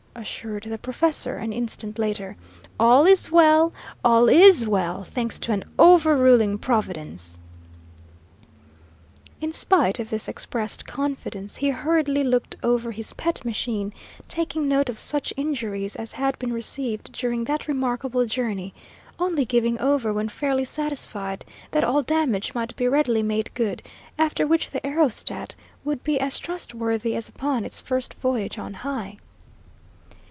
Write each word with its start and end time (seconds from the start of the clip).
assured 0.13 0.63
the 0.63 0.77
professor, 0.77 1.37
an 1.37 1.53
instant 1.53 1.97
later. 1.97 2.35
"All 2.77 3.05
is 3.05 3.31
well, 3.31 3.71
all 4.03 4.27
IS 4.27 4.67
well, 4.67 5.05
thanks 5.05 5.39
to 5.39 5.53
an 5.53 5.63
over 5.79 6.15
ruling 6.17 6.57
Providence!" 6.57 7.39
In 9.39 9.51
spite 9.53 9.99
of 10.01 10.09
this 10.09 10.27
expressed 10.27 10.85
confidence, 10.85 11.55
he 11.55 11.69
hurriedly 11.69 12.23
looked 12.25 12.57
over 12.61 12.91
his 12.91 13.13
pet 13.13 13.43
machine, 13.45 13.93
taking 14.27 14.67
note 14.67 14.89
of 14.89 14.99
such 14.99 15.33
injuries 15.37 15.95
as 15.95 16.11
had 16.11 16.37
been 16.37 16.51
received 16.53 17.13
during 17.13 17.45
that 17.45 17.69
remarkable 17.69 18.25
journey, 18.25 18.73
only 19.17 19.45
giving 19.45 19.79
over 19.79 20.11
when 20.13 20.27
fairly 20.27 20.65
satisfied 20.65 21.45
that 21.71 21.85
all 21.85 22.03
damage 22.03 22.53
might 22.53 22.75
be 22.75 22.85
readily 22.87 23.23
made 23.23 23.51
good, 23.53 23.81
after 24.19 24.45
which 24.45 24.69
the 24.71 24.85
aerostat 24.85 25.55
would 25.85 26.03
be 26.03 26.19
as 26.19 26.37
trustworthy 26.37 27.15
as 27.15 27.29
upon 27.29 27.63
its 27.63 27.79
first 27.79 28.13
voyage 28.15 28.59
on 28.59 28.73
high. 28.73 29.17